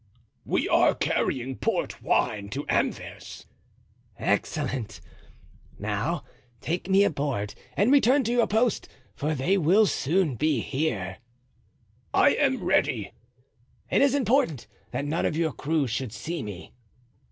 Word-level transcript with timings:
"We 0.45 0.67
are 0.67 0.95
carrying 0.95 1.57
port 1.57 2.01
wine 2.01 2.49
to 2.49 2.65
Anvers." 2.65 3.45
"Excellent. 4.17 4.99
Now 5.77 6.23
take 6.59 6.89
me 6.89 7.03
aboard 7.03 7.53
and 7.77 7.91
return 7.91 8.23
to 8.23 8.31
your 8.31 8.47
post, 8.47 8.87
for 9.13 9.35
they 9.35 9.59
will 9.59 9.85
soon 9.85 10.37
be 10.37 10.59
here." 10.61 11.19
"I 12.15 12.31
am 12.31 12.63
ready." 12.63 13.13
"It 13.91 14.01
is 14.01 14.15
important 14.15 14.65
that 14.89 15.05
none 15.05 15.27
of 15.27 15.37
your 15.37 15.51
crew 15.53 15.85
should 15.85 16.13
see 16.13 16.41
me." 16.41 16.73